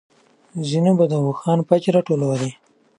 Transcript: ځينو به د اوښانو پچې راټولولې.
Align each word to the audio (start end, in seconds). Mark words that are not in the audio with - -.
ځينو 0.69 0.91
به 0.97 1.05
د 1.11 1.13
اوښانو 1.25 1.67
پچې 1.69 1.89
راټولولې. 1.95 2.51